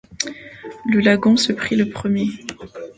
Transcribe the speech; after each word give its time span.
Le 0.87 0.99
lagon 0.99 1.37
se 1.37 1.53
prit 1.53 1.75
le 1.75 1.87
premier. 1.87 2.29